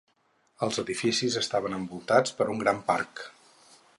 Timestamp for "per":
2.41-2.49